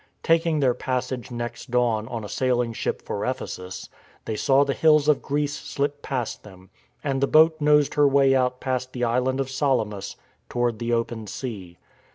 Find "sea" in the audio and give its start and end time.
11.27-11.77